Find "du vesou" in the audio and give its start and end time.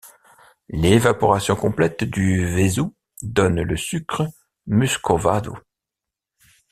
2.05-2.95